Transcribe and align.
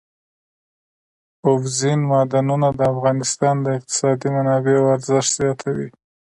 اوبزین 1.47 1.99
معدنونه 2.09 2.67
د 2.79 2.81
افغانستان 2.93 3.55
د 3.61 3.65
اقتصادي 3.77 4.27
منابعو 4.35 4.91
ارزښت 4.95 5.29
زیاتوي. 5.39 5.87